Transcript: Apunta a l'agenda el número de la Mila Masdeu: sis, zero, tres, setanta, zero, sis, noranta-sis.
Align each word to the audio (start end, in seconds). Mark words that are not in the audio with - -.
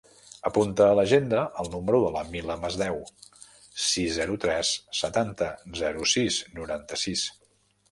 Apunta 0.49 0.85
a 0.85 0.93
l'agenda 0.99 1.41
el 1.63 1.69
número 1.73 1.99
de 2.03 2.09
la 2.15 2.23
Mila 2.31 2.55
Masdeu: 2.63 2.97
sis, 3.89 4.17
zero, 4.17 4.39
tres, 4.47 4.73
setanta, 5.03 5.53
zero, 5.85 6.11
sis, 6.17 6.43
noranta-sis. 6.59 7.31